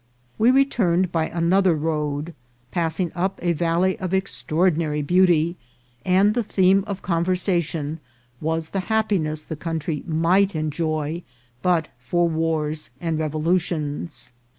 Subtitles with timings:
[0.39, 2.33] We returned by another road,
[2.71, 5.57] passing up a valley of extraordinary beauty,
[6.03, 7.99] and the theme of conversation
[8.41, 11.21] was the happiness the country might enjoy
[11.61, 14.33] but for wars and revolutions.